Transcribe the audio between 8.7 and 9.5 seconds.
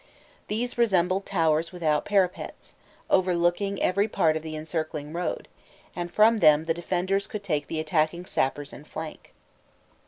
in flank.